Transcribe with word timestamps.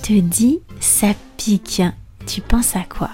je 0.00 0.14
te 0.14 0.20
dis 0.20 0.60
ça 0.80 1.08
pique, 1.36 1.82
tu 2.26 2.40
penses 2.40 2.74
à 2.74 2.84
quoi? 2.84 3.10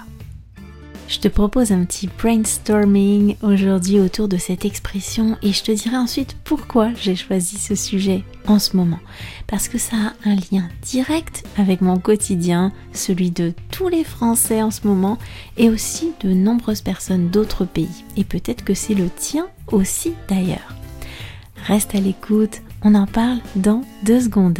Je 1.07 1.19
te 1.19 1.27
propose 1.27 1.71
un 1.71 1.83
petit 1.85 2.07
brainstorming 2.07 3.35
aujourd'hui 3.41 3.99
autour 3.99 4.27
de 4.27 4.37
cette 4.37 4.65
expression 4.65 5.37
et 5.41 5.53
je 5.53 5.63
te 5.63 5.71
dirai 5.71 5.97
ensuite 5.97 6.35
pourquoi 6.43 6.91
j'ai 6.95 7.15
choisi 7.15 7.57
ce 7.57 7.75
sujet 7.75 8.23
en 8.45 8.59
ce 8.59 8.75
moment. 8.75 8.99
Parce 9.47 9.67
que 9.67 9.77
ça 9.77 9.95
a 9.95 10.29
un 10.29 10.35
lien 10.35 10.69
direct 10.81 11.43
avec 11.57 11.81
mon 11.81 11.97
quotidien, 11.97 12.71
celui 12.93 13.31
de 13.31 13.53
tous 13.71 13.87
les 13.87 14.03
Français 14.03 14.61
en 14.61 14.71
ce 14.71 14.85
moment 14.87 15.17
et 15.57 15.69
aussi 15.69 16.11
de 16.21 16.33
nombreuses 16.33 16.81
personnes 16.81 17.29
d'autres 17.29 17.65
pays. 17.65 18.03
Et 18.17 18.23
peut-être 18.23 18.63
que 18.63 18.73
c'est 18.73 18.95
le 18.95 19.09
tien 19.09 19.47
aussi 19.71 20.13
d'ailleurs. 20.29 20.75
Reste 21.65 21.95
à 21.95 21.99
l'écoute, 21.99 22.61
on 22.81 22.95
en 22.95 23.07
parle 23.07 23.39
dans 23.55 23.81
deux 24.03 24.21
secondes. 24.21 24.59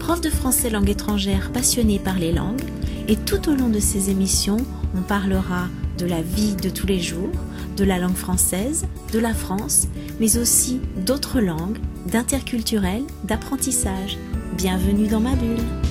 prof 0.00 0.20
de 0.22 0.30
français 0.30 0.70
langue 0.70 0.88
étrangère 0.88 1.52
passionnée 1.52 2.00
par 2.00 2.18
les 2.18 2.32
langues 2.32 2.64
et 3.06 3.16
tout 3.16 3.48
au 3.50 3.54
long 3.54 3.68
de 3.68 3.78
ces 3.78 4.10
émissions, 4.10 4.56
on 4.96 5.02
parlera 5.02 5.68
de 5.98 6.06
la 6.06 6.22
vie 6.22 6.56
de 6.56 6.70
tous 6.70 6.86
les 6.86 7.00
jours, 7.00 7.30
de 7.76 7.84
la 7.84 7.98
langue 7.98 8.16
française, 8.16 8.86
de 9.12 9.18
la 9.18 9.34
France, 9.34 9.86
mais 10.18 10.38
aussi 10.38 10.80
d'autres 11.04 11.40
langues, 11.40 11.78
d'interculturel, 12.06 13.02
d'apprentissage. 13.24 14.16
Bienvenue 14.56 15.06
dans 15.06 15.20
ma 15.20 15.36
bulle. 15.36 15.89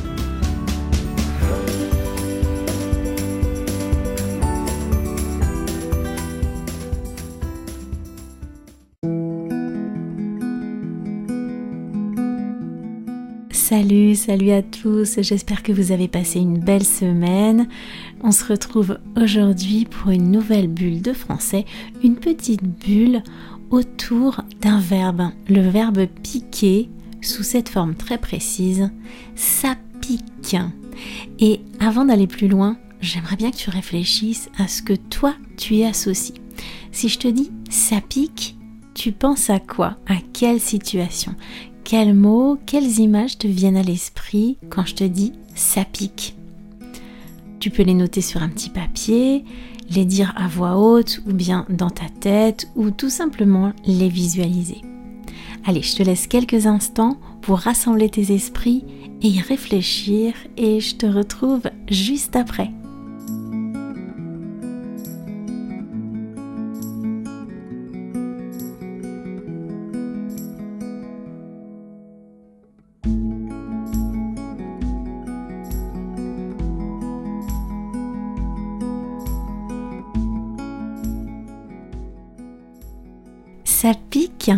Salut, 13.70 14.16
salut 14.16 14.50
à 14.50 14.64
tous, 14.64 15.20
j'espère 15.22 15.62
que 15.62 15.72
vous 15.72 15.92
avez 15.92 16.08
passé 16.08 16.40
une 16.40 16.58
belle 16.58 16.84
semaine. 16.84 17.68
On 18.24 18.32
se 18.32 18.44
retrouve 18.44 18.98
aujourd'hui 19.16 19.86
pour 19.86 20.10
une 20.10 20.32
nouvelle 20.32 20.68
bulle 20.68 21.04
de 21.04 21.14
français, 21.14 21.66
une 22.04 22.16
petite 22.16 22.64
bulle 22.64 23.22
autour 23.70 24.42
d'un 24.60 24.80
verbe, 24.80 25.30
le 25.48 25.62
verbe 25.62 26.08
piquer 26.24 26.90
sous 27.22 27.44
cette 27.44 27.70
forme 27.70 27.94
très 27.94 28.18
précise, 28.18 28.90
ça 29.36 29.76
pique. 30.02 30.58
Et 31.38 31.62
avant 31.80 32.06
d'aller 32.06 32.26
plus 32.26 32.48
loin, 32.48 32.76
j'aimerais 33.02 33.36
bien 33.36 33.52
que 33.52 33.58
tu 33.58 33.70
réfléchisses 33.70 34.50
à 34.58 34.68
ce 34.68 34.82
que 34.82 34.94
toi 34.94 35.36
tu 35.58 35.76
y 35.76 35.86
associes. 35.86 36.42
Si 36.92 37.08
je 37.08 37.20
te 37.20 37.28
dis 37.28 37.52
ça 37.70 38.02
pique, 38.02 38.58
tu 38.96 39.12
penses 39.12 39.52
à 39.52 39.60
quoi? 39.60 39.96
À 40.08 40.16
quelle 40.34 40.60
situation? 40.60 41.36
Quels 41.90 42.14
mots, 42.14 42.60
quelles 42.68 43.00
images 43.00 43.40
te 43.40 43.48
viennent 43.48 43.76
à 43.76 43.82
l'esprit 43.82 44.60
quand 44.70 44.86
je 44.86 44.94
te 44.94 45.04
dis 45.04 45.34
ça 45.56 45.84
pique? 45.86 46.36
Tu 47.60 47.72
peux 47.72 47.82
les 47.82 47.96
noter 47.96 48.22
sur 48.22 48.44
un 48.44 48.50
petit 48.50 48.70
papier, 48.70 49.44
les 49.90 50.06
dire 50.06 50.32
à 50.38 50.48
voix 50.48 50.78
haute 50.78 51.20
ou 51.26 51.34
bien 51.34 51.66
dans 51.68 51.90
ta 51.90 52.06
tête 52.20 52.68
ou 52.76 52.92
tout 52.92 53.10
simplement 53.10 53.74
les 53.88 54.08
visualiser. 54.08 54.82
Allez, 55.66 55.82
je 55.82 55.96
te 55.96 56.04
laisse 56.04 56.28
quelques 56.28 56.68
instants 56.68 57.18
pour 57.42 57.58
rassembler 57.58 58.10
tes 58.10 58.36
esprits 58.36 58.86
et 59.24 59.28
y 59.28 59.42
réfléchir 59.42 60.36
et 60.58 60.80
je 60.82 60.96
te 60.96 61.08
retrouve 61.08 61.64
juste 61.90 62.36
après. 62.36 62.70
Ça 83.82 83.94
pique. 84.10 84.52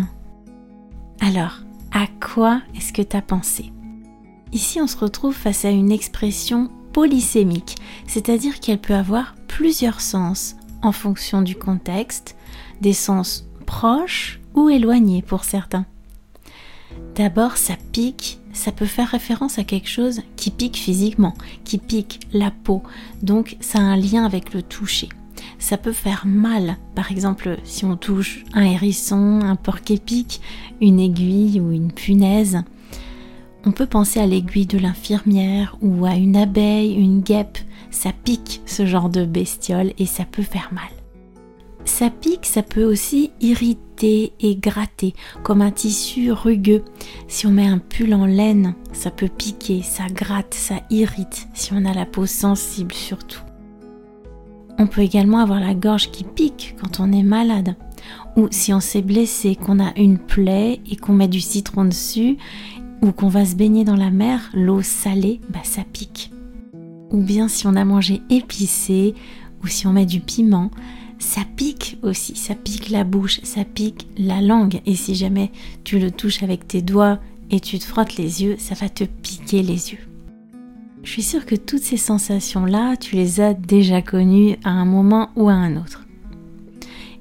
Alors, 1.20 1.60
à 1.92 2.08
quoi 2.20 2.60
est-ce 2.74 2.92
que 2.92 3.02
tu 3.02 3.16
as 3.16 3.22
pensé? 3.22 3.70
Ici, 4.50 4.80
on 4.80 4.88
se 4.88 4.96
retrouve 4.96 5.32
face 5.32 5.64
à 5.64 5.70
une 5.70 5.92
expression 5.92 6.72
polysémique, 6.92 7.76
c'est-à-dire 8.08 8.58
qu'elle 8.58 8.80
peut 8.80 8.96
avoir 8.96 9.36
plusieurs 9.46 10.00
sens 10.00 10.56
en 10.82 10.90
fonction 10.90 11.40
du 11.40 11.54
contexte, 11.54 12.34
des 12.80 12.94
sens 12.94 13.46
proches 13.64 14.40
ou 14.54 14.68
éloignés 14.68 15.22
pour 15.22 15.44
certains. 15.44 15.86
D'abord, 17.14 17.58
ça 17.58 17.74
pique, 17.92 18.40
ça 18.52 18.72
peut 18.72 18.86
faire 18.86 19.10
référence 19.10 19.56
à 19.56 19.62
quelque 19.62 19.88
chose 19.88 20.22
qui 20.34 20.50
pique 20.50 20.78
physiquement, 20.78 21.34
qui 21.62 21.78
pique 21.78 22.26
la 22.32 22.50
peau, 22.50 22.82
donc 23.22 23.56
ça 23.60 23.78
a 23.78 23.82
un 23.82 23.96
lien 23.96 24.24
avec 24.24 24.52
le 24.52 24.64
toucher 24.64 25.10
ça 25.58 25.76
peut 25.76 25.92
faire 25.92 26.24
mal. 26.26 26.76
Par 26.94 27.10
exemple, 27.10 27.58
si 27.64 27.84
on 27.84 27.96
touche 27.96 28.44
un 28.52 28.64
hérisson, 28.64 29.40
un 29.42 29.56
porc-épic, 29.56 30.40
une 30.80 31.00
aiguille 31.00 31.60
ou 31.60 31.70
une 31.72 31.92
punaise. 31.92 32.62
On 33.64 33.72
peut 33.72 33.86
penser 33.86 34.20
à 34.20 34.26
l'aiguille 34.26 34.66
de 34.66 34.78
l'infirmière 34.78 35.76
ou 35.80 36.04
à 36.04 36.14
une 36.16 36.36
abeille, 36.36 36.94
une 36.94 37.20
guêpe. 37.20 37.58
Ça 37.90 38.10
pique 38.24 38.60
ce 38.66 38.86
genre 38.86 39.08
de 39.08 39.24
bestiole 39.24 39.92
et 39.98 40.06
ça 40.06 40.24
peut 40.24 40.42
faire 40.42 40.70
mal. 40.72 40.90
Ça 41.84 42.10
pique, 42.10 42.46
ça 42.46 42.62
peut 42.62 42.84
aussi 42.84 43.32
irriter 43.40 44.32
et 44.40 44.56
gratter, 44.56 45.14
comme 45.42 45.62
un 45.62 45.70
tissu 45.70 46.32
rugueux. 46.32 46.84
Si 47.28 47.46
on 47.46 47.50
met 47.50 47.66
un 47.66 47.78
pull 47.78 48.14
en 48.14 48.24
laine, 48.24 48.74
ça 48.92 49.10
peut 49.10 49.28
piquer, 49.28 49.82
ça 49.82 50.06
gratte, 50.06 50.54
ça 50.54 50.76
irrite, 50.90 51.48
si 51.54 51.72
on 51.72 51.84
a 51.84 51.92
la 51.92 52.06
peau 52.06 52.26
sensible 52.26 52.94
surtout. 52.94 53.42
On 54.78 54.86
peut 54.86 55.02
également 55.02 55.38
avoir 55.38 55.60
la 55.60 55.74
gorge 55.74 56.10
qui 56.10 56.24
pique 56.24 56.74
quand 56.80 57.00
on 57.00 57.12
est 57.12 57.22
malade. 57.22 57.76
Ou 58.36 58.48
si 58.50 58.72
on 58.72 58.80
s'est 58.80 59.02
blessé, 59.02 59.56
qu'on 59.56 59.78
a 59.78 59.92
une 59.96 60.18
plaie 60.18 60.80
et 60.90 60.96
qu'on 60.96 61.12
met 61.12 61.28
du 61.28 61.40
citron 61.40 61.84
dessus, 61.84 62.36
ou 63.02 63.12
qu'on 63.12 63.28
va 63.28 63.44
se 63.44 63.56
baigner 63.56 63.84
dans 63.84 63.96
la 63.96 64.10
mer, 64.10 64.50
l'eau 64.54 64.82
salée, 64.82 65.40
bah 65.50 65.60
ça 65.64 65.82
pique. 65.92 66.32
Ou 67.10 67.22
bien 67.22 67.48
si 67.48 67.66
on 67.66 67.76
a 67.76 67.84
mangé 67.84 68.22
épicé, 68.30 69.14
ou 69.62 69.66
si 69.66 69.86
on 69.86 69.92
met 69.92 70.06
du 70.06 70.20
piment, 70.20 70.70
ça 71.18 71.42
pique 71.56 71.98
aussi, 72.02 72.34
ça 72.36 72.54
pique 72.54 72.90
la 72.90 73.04
bouche, 73.04 73.40
ça 73.44 73.64
pique 73.64 74.08
la 74.16 74.40
langue. 74.40 74.80
Et 74.86 74.96
si 74.96 75.14
jamais 75.14 75.52
tu 75.84 75.98
le 75.98 76.10
touches 76.10 76.42
avec 76.42 76.66
tes 76.66 76.82
doigts 76.82 77.18
et 77.50 77.60
tu 77.60 77.78
te 77.78 77.84
frottes 77.84 78.16
les 78.16 78.42
yeux, 78.42 78.56
ça 78.58 78.74
va 78.74 78.88
te 78.88 79.04
piquer 79.04 79.62
les 79.62 79.92
yeux. 79.92 80.11
Je 81.02 81.10
suis 81.10 81.22
sûre 81.22 81.46
que 81.46 81.56
toutes 81.56 81.82
ces 81.82 81.96
sensations-là, 81.96 82.96
tu 82.96 83.16
les 83.16 83.40
as 83.40 83.54
déjà 83.54 84.02
connues 84.02 84.56
à 84.64 84.70
un 84.70 84.84
moment 84.84 85.30
ou 85.34 85.48
à 85.48 85.54
un 85.54 85.76
autre. 85.76 86.06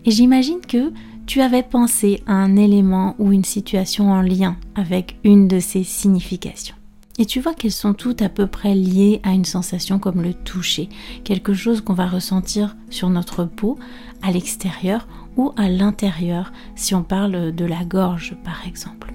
Et 0.06 0.12
j'imagine 0.12 0.62
que 0.68 0.92
tu 1.26 1.42
avais 1.42 1.64
pensé 1.64 2.22
à 2.28 2.34
un 2.34 2.56
élément 2.56 3.16
ou 3.18 3.32
une 3.32 3.44
situation 3.44 4.12
en 4.12 4.22
lien 4.22 4.58
avec 4.76 5.18
une 5.24 5.48
de 5.48 5.60
ces 5.60 5.84
significations. 5.84 6.76
Et 7.18 7.26
tu 7.26 7.40
vois 7.40 7.54
qu'elles 7.54 7.72
sont 7.72 7.94
toutes 7.94 8.22
à 8.22 8.30
peu 8.30 8.48
près 8.48 8.74
liées 8.74 9.20
à 9.24 9.32
une 9.32 9.46
sensation 9.46 10.00
comme 10.00 10.22
le 10.22 10.34
toucher, 10.34 10.90
quelque 11.24 11.54
chose 11.54 11.82
qu'on 11.82 11.94
va 11.94 12.08
ressentir 12.08 12.76
sur 12.90 13.10
notre 13.10 13.46
peau, 13.46 13.78
à 14.22 14.32
l'extérieur 14.32 15.08
ou 15.38 15.52
à 15.58 15.70
l'intérieur, 15.70 16.52
si 16.76 16.96
on 16.96 17.04
parle 17.04 17.54
de 17.54 17.66
la 17.66 17.84
gorge 17.84 18.36
par 18.44 18.66
exemple. 18.68 19.14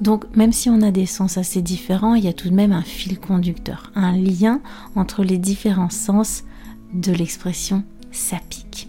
Donc 0.00 0.24
même 0.36 0.52
si 0.52 0.70
on 0.70 0.82
a 0.82 0.90
des 0.90 1.06
sens 1.06 1.38
assez 1.38 1.62
différents, 1.62 2.14
il 2.14 2.24
y 2.24 2.28
a 2.28 2.32
tout 2.32 2.48
de 2.48 2.54
même 2.54 2.72
un 2.72 2.82
fil 2.82 3.18
conducteur, 3.18 3.92
un 3.94 4.16
lien 4.16 4.60
entre 4.96 5.24
les 5.24 5.38
différents 5.38 5.90
sens 5.90 6.44
de 6.92 7.12
l'expression 7.12 7.84
ça 8.12 8.38
pique. 8.48 8.88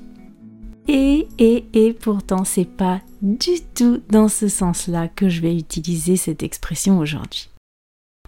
Et, 0.88 1.28
et, 1.38 1.66
et 1.74 1.94
pourtant, 1.94 2.44
c'est 2.44 2.66
pas 2.66 3.02
du 3.22 3.62
tout 3.76 4.02
dans 4.10 4.28
ce 4.28 4.48
sens-là 4.48 5.08
que 5.08 5.30
je 5.30 5.42
vais 5.42 5.56
utiliser 5.56 6.18
cette 6.18 6.44
expression 6.44 6.98
aujourd'hui. 6.98 7.50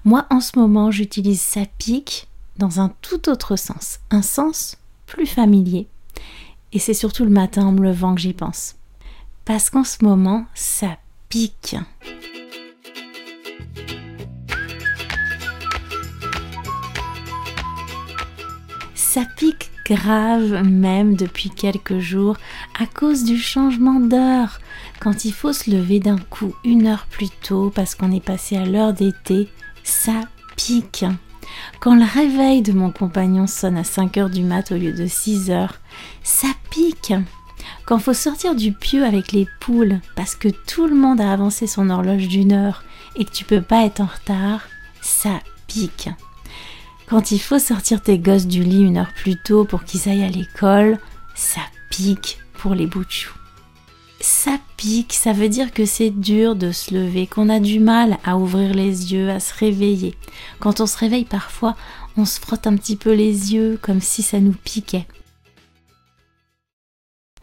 Moi, 0.06 0.26
en 0.30 0.40
ce 0.40 0.60
moment, 0.60 0.92
j'utilise 0.92 1.42
ça 1.42 1.62
pique 1.78 2.28
dans 2.58 2.80
un 2.80 2.94
tout 3.02 3.30
autre 3.30 3.56
sens, 3.56 4.00
un 4.12 4.22
sens 4.22 4.78
plus 5.08 5.26
familier. 5.26 5.88
Et 6.72 6.80
c'est 6.80 6.94
surtout 6.94 7.24
le 7.24 7.32
matin 7.32 7.66
en 7.66 7.72
me 7.72 7.82
levant 7.82 8.16
que 8.16 8.22
j'y 8.22 8.34
pense. 8.34 8.76
Parce 9.46 9.70
qu'en 9.70 9.84
ce 9.84 10.04
moment, 10.04 10.46
ça 10.54 10.98
pique. 11.30 11.76
Ça 19.13 19.25
pique 19.25 19.69
grave 19.86 20.68
même 20.68 21.15
depuis 21.15 21.51
quelques 21.51 22.00
jours 22.00 22.36
à 22.80 22.88
cause 22.88 23.24
du 23.24 23.38
changement 23.38 24.00
d'heure. 24.00 24.60
Quand 25.00 25.24
il 25.24 25.31
faut 25.31 25.54
se 25.54 25.69
lever 25.69 26.00
d'un 26.00 26.18
coup 26.18 26.56
une 26.65 26.88
heure 26.88 27.06
plus 27.12 27.30
tôt 27.30 27.71
parce 27.75 27.94
qu'on 27.94 28.12
est 28.12 28.25
passé 28.25 28.57
à 28.57 28.65
l'heure 28.65 28.92
d'été, 28.92 29.50
ça 29.83 30.21
pique. 30.56 31.06
Quand 31.80 31.94
le 31.94 32.12
réveil 32.12 32.63
de 32.63 32.74
mon 32.74 32.89
compagnon 32.89 33.45
sonne 33.45 33.77
à 33.77 33.83
5 33.83 34.18
heures 34.18 34.31
du 34.31 34.42
mat 34.42 34.71
au 34.71 34.77
lieu 34.77 34.94
de 34.94 35.06
6 35.06 35.51
heures, 35.51 35.75
ça 36.24 36.48
pique. 36.71 37.13
Quand 37.86 38.00
faut 38.00 38.13
sortir 38.13 38.56
du 38.56 38.71
pieu 38.71 39.06
avec 39.06 39.31
les 39.31 39.48
poules 39.60 40.00
parce 40.15 40.33
que 40.33 40.50
tout 40.50 40.88
le 40.88 40.95
monde 40.95 41.21
a 41.21 41.31
avancé 41.31 41.68
son 41.68 41.92
horloge 41.92 42.27
d'une 42.27 42.51
heure 42.54 42.83
et 43.15 43.25
que 43.25 43.31
tu 43.31 43.45
peux 43.45 43.62
pas 43.62 43.86
être 43.86 44.01
en 44.01 44.07
retard, 44.07 44.62
ça 45.04 45.39
pique. 45.68 46.10
Quand 47.13 47.30
il 47.30 47.38
faut 47.38 47.60
sortir 47.60 48.01
tes 48.01 48.18
gosses 48.18 48.48
du 48.48 48.63
lit 48.63 48.81
une 48.81 48.98
heure 48.98 49.13
plus 49.13 49.36
tôt 49.38 49.65
pour 49.65 49.83
qu'ils 49.83 50.10
aillent 50.10 50.24
à 50.24 50.30
l'école, 50.30 50.98
ça 51.36 51.62
pique 51.92 52.39
pour 52.54 52.74
les 52.74 52.88
bouts 52.88 53.06
de. 53.06 53.36
Ça 54.19 54.57
pique, 54.77 55.13
ça 55.13 55.31
veut 55.31 55.48
dire 55.48 55.71
que 55.74 55.86
c'est 55.86 56.10
dur 56.10 56.56
de 56.56 56.71
se 56.71 56.92
lever, 56.92 57.27
qu'on 57.27 57.50
a 57.50 57.60
du 57.60 57.80
mal 57.80 58.18
à 58.24 58.36
ouvrir 58.36 58.74
les 58.74 59.13
yeux, 59.13 59.30
à 59.30 59.39
se 59.39 59.54
réveiller. 59.54 60.15
Quand 60.60 60.81
on 60.81 60.88
se 60.88 60.98
réveille 60.98 61.25
parfois, 61.25 61.75
on 62.18 62.25
se 62.25 62.39
frotte 62.39 62.65
un 62.65 62.75
petit 62.75 62.95
peu 62.95 63.13
les 63.13 63.54
yeux 63.54 63.77
comme 63.80 64.01
si 64.01 64.24
ça 64.24 64.39
nous 64.39 64.56
piquait. 64.63 65.06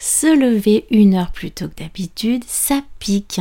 Se 0.00 0.36
lever 0.36 0.84
une 0.90 1.14
heure 1.14 1.30
plus 1.30 1.52
tôt 1.52 1.68
que 1.68 1.80
d'habitude, 1.80 2.42
ça 2.44 2.82
pique. 2.98 3.40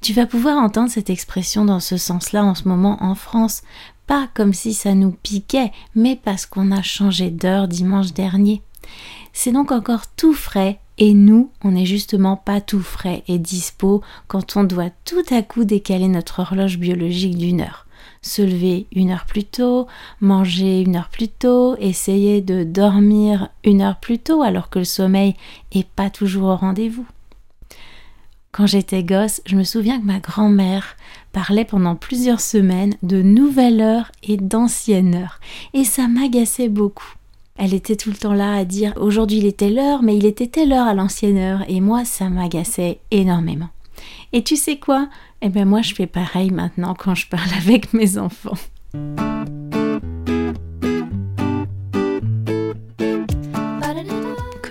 Tu 0.00 0.12
vas 0.12 0.26
pouvoir 0.26 0.58
entendre 0.58 0.90
cette 0.90 1.10
expression 1.10 1.64
dans 1.64 1.80
ce 1.80 1.96
sens-là 1.96 2.44
en 2.44 2.54
ce 2.54 2.68
moment 2.68 3.02
en 3.02 3.14
France, 3.14 3.62
pas 4.06 4.28
comme 4.34 4.52
si 4.52 4.74
ça 4.74 4.94
nous 4.94 5.10
piquait, 5.10 5.72
mais 5.94 6.16
parce 6.16 6.46
qu'on 6.46 6.70
a 6.70 6.82
changé 6.82 7.30
d'heure 7.30 7.68
dimanche 7.68 8.12
dernier. 8.12 8.62
C'est 9.32 9.52
donc 9.52 9.72
encore 9.72 10.06
tout 10.16 10.34
frais 10.34 10.78
et 10.98 11.12
nous, 11.12 11.50
on 11.62 11.72
n'est 11.72 11.86
justement 11.86 12.36
pas 12.36 12.60
tout 12.60 12.80
frais 12.80 13.24
et 13.26 13.38
dispo 13.38 14.02
quand 14.28 14.56
on 14.56 14.64
doit 14.64 14.90
tout 15.04 15.24
à 15.30 15.42
coup 15.42 15.64
décaler 15.64 16.08
notre 16.08 16.40
horloge 16.40 16.78
biologique 16.78 17.36
d'une 17.36 17.60
heure. 17.60 17.86
Se 18.22 18.42
lever 18.42 18.86
une 18.94 19.10
heure 19.10 19.26
plus 19.26 19.44
tôt, 19.44 19.86
manger 20.20 20.80
une 20.82 20.96
heure 20.96 21.08
plus 21.10 21.28
tôt, 21.28 21.76
essayer 21.78 22.40
de 22.40 22.64
dormir 22.64 23.48
une 23.64 23.82
heure 23.82 23.98
plus 23.98 24.18
tôt 24.18 24.42
alors 24.42 24.70
que 24.70 24.78
le 24.78 24.84
sommeil 24.84 25.34
est 25.72 25.86
pas 25.86 26.10
toujours 26.10 26.48
au 26.48 26.56
rendez-vous. 26.56 27.06
Quand 28.54 28.68
j'étais 28.68 29.02
gosse, 29.02 29.42
je 29.46 29.56
me 29.56 29.64
souviens 29.64 29.98
que 29.98 30.06
ma 30.06 30.20
grand-mère 30.20 30.96
parlait 31.32 31.64
pendant 31.64 31.96
plusieurs 31.96 32.40
semaines 32.40 32.94
de 33.02 33.20
nouvelle 33.20 33.80
heure 33.80 34.12
et 34.22 34.36
d'ancienne 34.36 35.16
heure, 35.16 35.40
et 35.72 35.82
ça 35.82 36.06
m'agaçait 36.06 36.68
beaucoup. 36.68 37.14
Elle 37.56 37.74
était 37.74 37.96
tout 37.96 38.10
le 38.10 38.16
temps 38.16 38.32
là 38.32 38.54
à 38.54 38.64
dire 38.64 38.92
aujourd'hui 38.96 39.38
il 39.38 39.46
était 39.46 39.70
l'heure, 39.70 40.04
mais 40.04 40.16
il 40.16 40.24
était 40.24 40.46
telle 40.46 40.72
heure 40.72 40.86
à 40.86 40.94
l'ancienne 40.94 41.36
heure, 41.36 41.64
et 41.66 41.80
moi 41.80 42.04
ça 42.04 42.28
m'agaçait 42.28 43.00
énormément. 43.10 43.70
Et 44.32 44.44
tu 44.44 44.54
sais 44.54 44.76
quoi? 44.76 45.08
Eh 45.42 45.48
bien 45.48 45.64
moi 45.64 45.82
je 45.82 45.92
fais 45.92 46.06
pareil 46.06 46.52
maintenant 46.52 46.94
quand 46.94 47.16
je 47.16 47.26
parle 47.26 47.50
avec 47.58 47.92
mes 47.92 48.18
enfants. 48.18 48.54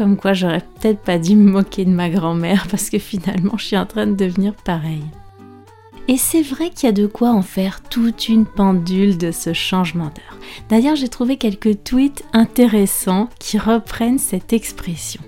Comme 0.03 0.17
quoi 0.17 0.33
j'aurais 0.33 0.59
peut-être 0.59 1.00
pas 1.00 1.17
dû 1.17 1.33
me 1.33 1.50
moquer 1.50 1.85
de 1.85 1.89
ma 1.89 2.09
grand-mère 2.09 2.67
parce 2.69 2.89
que 2.89 3.00
finalement 3.00 3.57
je 3.57 3.67
suis 3.67 3.77
en 3.77 3.85
train 3.85 4.05
de 4.05 4.13
devenir 4.13 4.53
pareil. 4.53 5.01
Et 6.09 6.17
c'est 6.17 6.41
vrai 6.41 6.71
qu'il 6.71 6.88
y 6.88 6.89
a 6.89 6.91
de 6.91 7.07
quoi 7.07 7.29
en 7.29 7.41
faire 7.41 7.81
toute 7.81 8.27
une 8.27 8.45
pendule 8.45 9.17
de 9.17 9.31
ce 9.31 9.53
changement 9.53 10.07
d'heure. 10.07 10.38
D'ailleurs, 10.67 10.97
j'ai 10.97 11.07
trouvé 11.07 11.38
quelques 11.38 11.85
tweets 11.85 12.25
intéressants 12.33 13.29
qui 13.39 13.57
reprennent 13.57 14.19
cette 14.19 14.51
expression. 14.51 15.21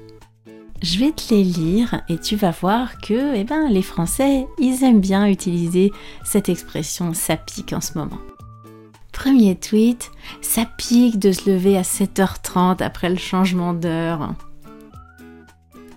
Je 0.84 1.00
vais 1.00 1.14
te 1.14 1.34
les 1.34 1.46
lire 1.46 2.02
et 2.10 2.18
tu 2.18 2.36
vas 2.36 2.52
voir 2.52 3.00
que 3.00 3.34
eh 3.34 3.46
ben, 3.46 3.70
les 3.70 3.82
Français, 3.82 4.46
ils 4.60 4.84
aiment 4.84 5.00
bien 5.00 5.26
utiliser 5.26 5.94
cette 6.26 6.50
expression 6.50 7.14
ça 7.14 7.38
pique 7.38 7.72
en 7.72 7.80
ce 7.80 7.98
moment. 7.98 8.20
Premier 9.14 9.56
tweet, 9.56 10.12
ça 10.42 10.66
pique 10.78 11.18
de 11.18 11.32
se 11.32 11.50
lever 11.50 11.78
à 11.78 11.84
7h30 11.84 12.84
après 12.84 13.10
le 13.10 13.16
changement 13.16 13.74
d'heure 13.74 14.36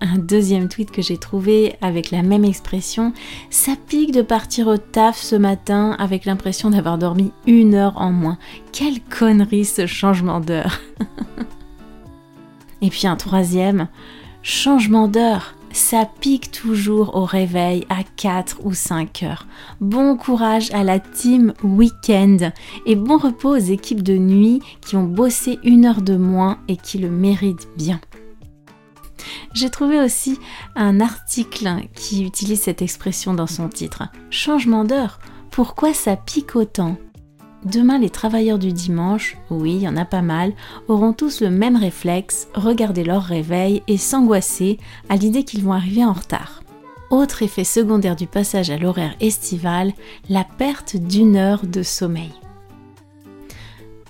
un 0.01 0.19
deuxième 0.19 0.69
tweet 0.69 0.91
que 0.91 1.03
j'ai 1.03 1.19
trouvé 1.19 1.77
avec 1.81 2.11
la 2.11 2.23
même 2.23 2.45
expression. 2.45 3.13
Ça 3.51 3.73
pique 3.89 4.13
de 4.13 4.23
partir 4.23 4.69
au 4.69 4.77
taf 4.77 5.19
ce 5.19 5.37
matin 5.37 5.97
avec 5.99 6.25
l'impression 6.25 6.71
d'avoir 6.71 6.99
dormi 6.99 7.33
une 7.47 7.75
heure 7.75 7.95
en 7.97 8.13
moins. 8.13 8.39
Quelle 8.73 9.01
connerie 9.01 9.65
ce 9.65 9.87
changement 9.87 10.41
d'heure. 10.41 10.81
Et 12.83 12.91
puis 12.91 13.07
un 13.07 13.17
troisième, 13.17 13.89
changement 14.43 15.09
d'heure. 15.09 15.55
Ça 15.71 16.09
pique 16.21 16.51
toujours 16.51 17.15
au 17.15 17.25
réveil 17.25 17.85
à 17.91 18.03
4 18.17 18.61
ou 18.65 18.73
5 18.73 19.23
heures. 19.23 19.47
Bon 19.81 20.17
courage 20.17 20.73
à 20.73 20.83
la 20.83 20.99
team 20.99 21.53
week-end 21.63 22.51
et 22.87 22.97
bon 22.97 23.19
repos 23.19 23.51
aux 23.51 23.57
équipes 23.57 24.03
de 24.03 24.17
nuit 24.17 24.61
qui 24.81 24.97
ont 24.97 25.05
bossé 25.05 25.59
une 25.65 25.85
heure 25.85 26.01
de 26.01 26.17
moins 26.17 26.59
et 26.69 26.77
qui 26.77 26.99
le 26.99 27.11
méritent 27.11 27.69
bien. 27.77 28.01
J'ai 29.55 29.71
trouvé 29.71 30.01
aussi 30.01 30.39
un 30.77 31.01
article 31.01 31.69
qui 31.95 32.25
utilise 32.25 32.63
cette 32.63 32.83
expression 32.83 33.35
dans 33.35 33.47
son 33.47 33.69
titre. 33.69 34.05
Changement 34.31 34.85
d'heure. 34.85 35.19
Pourquoi 35.51 35.95
ça 35.95 36.17
pique 36.17 36.57
autant? 36.57 36.97
Demain, 37.65 37.99
les 37.99 38.11
travailleurs 38.11 38.59
du 38.59 38.73
dimanche, 38.73 39.37
oui, 39.51 39.75
il 39.75 39.83
y 39.83 39.89
en 39.89 39.97
a 39.97 40.05
pas 40.05 40.23
mal, 40.23 40.53
auront 40.87 41.13
tous 41.13 41.41
le 41.41 41.51
même 41.51 41.77
réflexe, 41.77 42.47
regarder 42.55 43.03
leur 43.03 43.23
réveil 43.23 43.83
et 43.89 43.97
s'angoisser 43.97 44.79
à 45.09 45.17
l'idée 45.17 45.43
qu'ils 45.43 45.65
vont 45.65 45.73
arriver 45.73 46.05
en 46.05 46.13
retard. 46.13 46.63
Autre 47.11 47.43
effet 47.43 47.65
secondaire 47.65 48.17
du 48.17 48.27
passage 48.27 48.71
à 48.71 48.79
l'horaire 48.79 49.17
estival, 49.21 49.93
la 50.29 50.45
perte 50.45 50.97
d'une 50.97 51.37
heure 51.37 51.67
de 51.67 51.83
sommeil. 51.83 52.31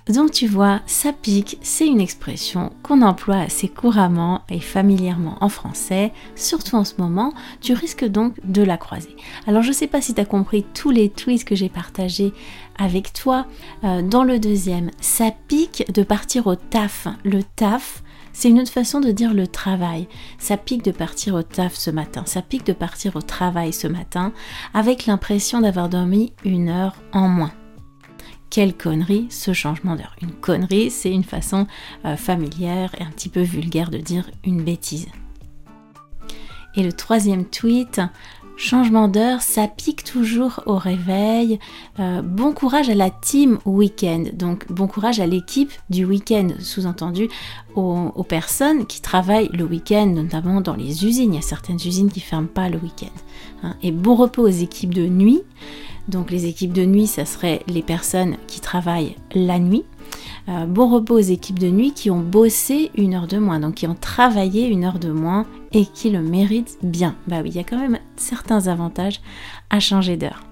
Donc 0.08 0.30
tu 0.30 0.46
vois, 0.46 0.80
ça 0.86 1.12
pique, 1.12 1.58
c'est 1.60 1.86
une 1.86 2.00
expression 2.00 2.72
qu'on 2.82 3.02
emploie 3.02 3.40
assez 3.40 3.68
couramment 3.68 4.42
et 4.48 4.60
familièrement 4.60 5.36
en 5.42 5.50
français, 5.50 6.12
surtout 6.34 6.76
en 6.76 6.84
ce 6.84 6.94
moment, 6.98 7.34
tu 7.60 7.74
risques 7.74 8.06
donc 8.06 8.34
de 8.44 8.62
la 8.62 8.78
croiser. 8.78 9.14
Alors 9.46 9.62
je 9.62 9.68
ne 9.68 9.74
sais 9.74 9.86
pas 9.86 10.00
si 10.00 10.14
tu 10.14 10.20
as 10.20 10.24
compris 10.24 10.64
tous 10.74 10.90
les 10.90 11.10
tweets 11.10 11.44
que 11.44 11.54
j'ai 11.54 11.68
partagés 11.68 12.32
avec 12.78 13.12
toi. 13.12 13.46
Euh, 13.84 14.00
dans 14.00 14.24
le 14.24 14.38
deuxième, 14.38 14.90
ça 15.00 15.30
pique 15.46 15.84
de 15.92 16.02
partir 16.02 16.46
au 16.46 16.54
taf. 16.54 17.06
Le 17.24 17.42
taf, 17.42 18.02
c'est 18.32 18.48
une 18.48 18.60
autre 18.60 18.72
façon 18.72 19.00
de 19.00 19.10
dire 19.10 19.34
le 19.34 19.46
travail. 19.46 20.08
Ça 20.38 20.56
pique 20.56 20.84
de 20.84 20.90
partir 20.90 21.34
au 21.34 21.42
taf 21.42 21.74
ce 21.74 21.90
matin, 21.90 22.22
ça 22.24 22.40
pique 22.40 22.64
de 22.64 22.72
partir 22.72 23.14
au 23.16 23.20
travail 23.20 23.74
ce 23.74 23.88
matin, 23.88 24.32
avec 24.72 25.04
l'impression 25.04 25.60
d'avoir 25.60 25.90
dormi 25.90 26.32
une 26.44 26.70
heure 26.70 26.94
en 27.12 27.28
moins 27.28 27.52
quelle 28.50 28.76
connerie 28.76 29.26
ce 29.30 29.52
changement 29.52 29.96
d'heure. 29.96 30.16
Une 30.22 30.32
connerie, 30.32 30.90
c'est 30.90 31.10
une 31.10 31.24
façon 31.24 31.66
euh, 32.04 32.16
familière 32.16 32.94
et 32.98 33.02
un 33.02 33.10
petit 33.10 33.28
peu 33.28 33.42
vulgaire 33.42 33.90
de 33.90 33.98
dire 33.98 34.30
une 34.44 34.62
bêtise. 34.62 35.08
Et 36.74 36.82
le 36.82 36.92
troisième 36.92 37.44
tweet, 37.44 38.00
changement 38.58 39.08
d'heure, 39.08 39.40
ça 39.40 39.68
pique 39.68 40.04
toujours 40.04 40.60
au 40.66 40.76
réveil. 40.76 41.58
Euh, 42.00 42.20
bon 42.20 42.52
courage 42.52 42.90
à 42.90 42.94
la 42.94 43.08
team 43.08 43.58
week-end. 43.64 44.24
Donc 44.32 44.70
bon 44.70 44.88
courage 44.88 45.20
à 45.20 45.26
l'équipe 45.26 45.72
du 45.88 46.04
week-end, 46.04 46.48
sous-entendu 46.58 47.28
aux, 47.76 48.24
personnes 48.24 48.86
qui 48.86 49.00
travaillent 49.00 49.48
le 49.52 49.64
week-end, 49.64 50.06
notamment 50.06 50.60
dans 50.60 50.74
les 50.74 51.06
usines. 51.06 51.32
Il 51.32 51.36
y 51.36 51.38
a 51.38 51.42
certaines 51.42 51.76
usines 51.76 52.10
qui 52.10 52.20
ferment 52.20 52.48
pas 52.48 52.68
le 52.68 52.78
week-end. 52.78 53.06
Hein. 53.62 53.76
Et 53.82 53.92
bon 53.92 54.16
repos 54.16 54.42
aux 54.42 54.48
équipes 54.48 54.92
de 54.92 55.06
nuit. 55.06 55.40
Donc 56.08 56.30
les 56.30 56.46
équipes 56.46 56.72
de 56.72 56.84
nuit, 56.84 57.06
ça 57.06 57.24
serait 57.24 57.62
les 57.68 57.82
personnes 57.82 58.36
qui 58.48 58.60
travaillent 58.60 59.14
la 59.34 59.58
nuit. 59.58 59.84
Euh, 60.48 60.66
bon 60.66 60.88
repos 60.88 61.16
aux 61.16 61.18
équipes 61.18 61.58
de 61.58 61.68
nuit 61.68 61.92
qui 61.92 62.10
ont 62.10 62.20
bossé 62.20 62.90
une 62.96 63.14
heure 63.14 63.26
de 63.26 63.38
moins, 63.38 63.60
donc 63.60 63.74
qui 63.74 63.86
ont 63.86 63.94
travaillé 63.94 64.66
une 64.66 64.84
heure 64.84 64.98
de 64.98 65.10
moins 65.10 65.46
et 65.72 65.84
qui 65.84 66.10
le 66.10 66.22
méritent 66.22 66.78
bien. 66.82 67.16
Bah 67.26 67.40
oui, 67.42 67.50
il 67.50 67.56
y 67.56 67.60
a 67.60 67.64
quand 67.64 67.78
même 67.78 67.98
certains 68.16 68.66
avantages 68.66 69.20
à 69.70 69.80
changer 69.80 70.16
d'heure. 70.16 70.42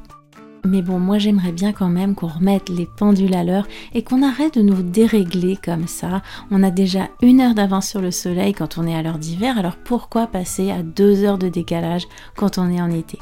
Mais 0.66 0.82
bon, 0.82 0.98
moi 0.98 1.18
j'aimerais 1.18 1.52
bien 1.52 1.72
quand 1.72 1.88
même 1.88 2.14
qu'on 2.14 2.26
remette 2.26 2.68
les 2.68 2.88
pendules 2.98 3.34
à 3.34 3.44
l'heure 3.44 3.68
et 3.94 4.02
qu'on 4.02 4.22
arrête 4.22 4.56
de 4.56 4.62
nous 4.62 4.82
dérégler 4.82 5.56
comme 5.56 5.86
ça. 5.86 6.22
On 6.50 6.62
a 6.62 6.70
déjà 6.70 7.08
une 7.22 7.40
heure 7.40 7.54
d'avance 7.54 7.88
sur 7.88 8.00
le 8.00 8.10
soleil 8.10 8.52
quand 8.52 8.76
on 8.76 8.86
est 8.86 8.94
à 8.94 9.02
l'heure 9.02 9.18
d'hiver, 9.18 9.58
alors 9.58 9.76
pourquoi 9.76 10.26
passer 10.26 10.72
à 10.72 10.82
deux 10.82 11.22
heures 11.22 11.38
de 11.38 11.48
décalage 11.48 12.08
quand 12.36 12.58
on 12.58 12.68
est 12.70 12.80
en 12.80 12.90
été? 12.90 13.18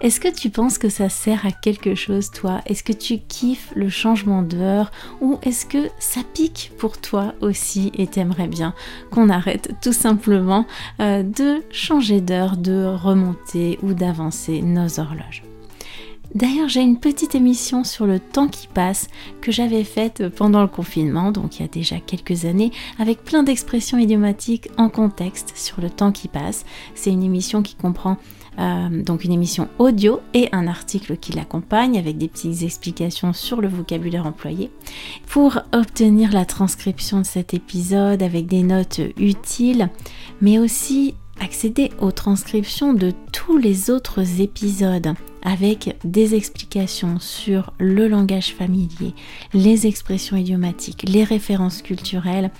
Est-ce 0.00 0.20
que 0.20 0.28
tu 0.28 0.50
penses 0.50 0.78
que 0.78 0.88
ça 0.88 1.08
sert 1.08 1.46
à 1.46 1.52
quelque 1.52 1.94
chose, 1.94 2.30
toi? 2.30 2.60
Est-ce 2.66 2.82
que 2.82 2.92
tu 2.92 3.18
kiffes 3.18 3.72
le 3.74 3.88
changement 3.88 4.42
d'heure? 4.42 4.90
Ou 5.20 5.38
est-ce 5.42 5.66
que 5.66 5.88
ça 5.98 6.20
pique 6.34 6.72
pour 6.78 7.00
toi 7.00 7.34
aussi 7.40 7.92
et 7.96 8.06
t'aimerais 8.06 8.48
bien 8.48 8.74
qu'on 9.10 9.28
arrête 9.28 9.74
tout 9.82 9.92
simplement 9.92 10.66
euh, 11.00 11.22
de 11.22 11.62
changer 11.70 12.20
d'heure, 12.20 12.56
de 12.56 12.84
remonter 12.84 13.78
ou 13.82 13.92
d'avancer 13.92 14.62
nos 14.62 15.00
horloges? 15.00 15.42
D'ailleurs, 16.34 16.68
j'ai 16.68 16.80
une 16.80 17.00
petite 17.00 17.34
émission 17.34 17.82
sur 17.82 18.06
le 18.06 18.20
temps 18.20 18.46
qui 18.46 18.68
passe 18.68 19.08
que 19.40 19.50
j'avais 19.50 19.82
faite 19.82 20.28
pendant 20.28 20.62
le 20.62 20.68
confinement, 20.68 21.32
donc 21.32 21.58
il 21.58 21.62
y 21.62 21.64
a 21.64 21.68
déjà 21.68 21.98
quelques 21.98 22.44
années, 22.44 22.70
avec 23.00 23.24
plein 23.24 23.42
d'expressions 23.42 23.98
idiomatiques 23.98 24.68
en 24.76 24.88
contexte 24.88 25.52
sur 25.56 25.80
le 25.80 25.90
temps 25.90 26.12
qui 26.12 26.28
passe. 26.28 26.64
C'est 26.94 27.10
une 27.10 27.24
émission 27.24 27.62
qui 27.62 27.74
comprend 27.74 28.16
euh, 28.58 29.02
donc 29.02 29.24
une 29.24 29.32
émission 29.32 29.68
audio 29.78 30.20
et 30.34 30.48
un 30.52 30.66
article 30.66 31.16
qui 31.16 31.32
l'accompagne 31.32 31.98
avec 31.98 32.18
des 32.18 32.28
petites 32.28 32.62
explications 32.62 33.32
sur 33.32 33.60
le 33.60 33.68
vocabulaire 33.68 34.26
employé. 34.26 34.70
Pour 35.26 35.60
obtenir 35.72 36.32
la 36.32 36.44
transcription 36.44 37.20
de 37.20 37.26
cet 37.26 37.54
épisode 37.54 38.22
avec 38.22 38.46
des 38.46 38.62
notes 38.62 39.00
utiles, 39.16 39.88
mais 40.40 40.58
aussi 40.58 41.14
accéder 41.40 41.90
aux 41.98 42.12
transcriptions 42.12 42.92
de 42.92 43.12
tous 43.32 43.56
les 43.56 43.90
autres 43.90 44.40
épisodes 44.40 45.14
avec 45.42 45.96
des 46.04 46.34
explications 46.34 47.18
sur 47.18 47.72
le 47.78 48.08
langage 48.08 48.54
familier, 48.54 49.14
les 49.54 49.86
expressions 49.86 50.36
idiomatiques, 50.36 51.08
les 51.08 51.24
références 51.24 51.82
culturelles, 51.82 52.50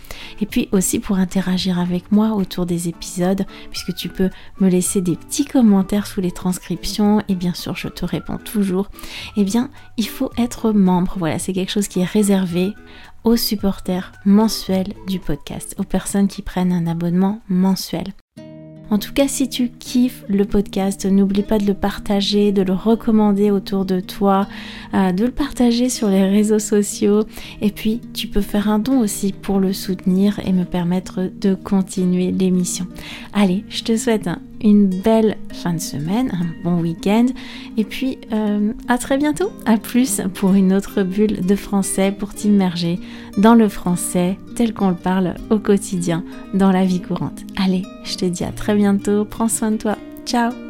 et 0.41 0.47
puis 0.47 0.69
aussi 0.73 0.99
pour 0.99 1.17
interagir 1.17 1.79
avec 1.79 2.11
moi 2.11 2.33
autour 2.33 2.67
des 2.67 2.89
épisodes, 2.89 3.45
puisque 3.71 3.95
tu 3.95 4.09
peux 4.09 4.31
me 4.61 4.69
laisser 4.69 5.01
des 5.01 5.17
petits 5.17 5.45
commentaires 5.45 6.07
sous 6.07 6.21
les 6.21 6.33
transcriptions, 6.33 7.23
et 7.29 7.35
bien 7.35 7.55
sûr 7.55 7.77
je 7.77 7.89
te 7.89 8.05
réponds 8.05 8.39
toujours, 8.39 8.89
eh 9.37 9.45
bien 9.45 9.71
il 9.97 10.09
faut 10.09 10.31
être 10.39 10.73
membre, 10.73 11.15
voilà, 11.19 11.39
c'est 11.39 11.53
quelque 11.53 11.73
chose 11.73 11.89
qui 11.89 12.01
est 12.01 12.05
réservé 12.05 12.73
aux 13.25 13.37
supporters 13.37 14.13
mensuels 14.25 14.95
du 15.07 15.19
podcast, 15.19 15.75
aux 15.79 15.85
personnes 15.85 16.29
qui 16.29 16.41
prennent 16.41 16.73
un 16.73 16.87
abonnement 16.87 17.43
mensuel. 17.51 18.15
En 18.91 18.99
tout 18.99 19.13
cas, 19.13 19.29
si 19.29 19.49
tu 19.49 19.69
kiffes 19.69 20.25
le 20.29 20.45
podcast, 20.45 21.07
n'oublie 21.07 21.43
pas 21.43 21.59
de 21.59 21.67
le 21.67 21.75
partager, 21.75 22.51
de 22.51 22.63
le 22.63 22.73
recommander 22.73 23.53
autour 23.53 23.85
de 23.85 24.01
toi, 24.01 24.49
euh, 24.95 25.13
de 25.13 25.27
le 25.27 25.31
partager 25.31 25.89
sur 25.89 26.09
les 26.09 26.25
réseaux 26.25 26.59
sociaux. 26.59 27.25
Et 27.61 27.71
puis, 27.71 28.01
tu 28.13 28.27
peux 28.27 28.41
faire 28.41 28.69
un 28.69 28.81
don 28.81 29.01
aussi 29.01 29.33
pour 29.33 29.61
le 29.61 29.73
soutenir 29.73 30.41
et 30.45 30.53
me 30.53 30.65
permettre 30.65 31.31
de 31.41 31.55
continuer 31.55 32.33
l'émission. 32.33 32.87
Allez, 33.33 33.65
je 33.69 33.85
te 33.85 33.97
souhaite 33.97 34.27
un 34.27 34.41
une 34.63 34.89
belle 34.89 35.37
fin 35.53 35.75
de 35.75 35.81
semaine, 35.81 36.31
un 36.33 36.65
bon 36.65 36.81
week-end. 36.81 37.27
Et 37.77 37.85
puis 37.85 38.19
euh, 38.33 38.73
à 38.89 38.99
très 38.99 39.19
bientôt. 39.19 39.51
À 39.67 39.77
plus 39.77 40.21
pour 40.35 40.55
une 40.55 40.73
autre 40.73 41.03
bulle 41.03 41.45
de 41.45 41.55
français 41.57 42.13
pour 42.13 42.35
t'immerger 42.35 42.99
dans 43.39 43.55
le 43.55 43.69
français 43.69 44.39
tel 44.57 44.75
qu'on 44.75 44.91
le 44.91 44.95
parle 44.95 45.35
au 45.51 45.59
quotidien, 45.59 46.25
dans 46.55 46.73
la 46.73 46.85
vie 46.85 47.01
courante. 47.01 47.41
Allez, 47.57 47.83
je 48.05 48.17
te 48.17 48.25
dis 48.25 48.45
à 48.45 48.53
très 48.53 48.75
bientôt. 48.75 49.25
Prends 49.25 49.49
soin 49.49 49.73
de 49.73 49.77
toi. 49.77 49.97
Ciao 50.27 50.70